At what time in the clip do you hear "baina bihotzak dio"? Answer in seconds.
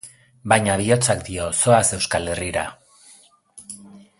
0.53-1.49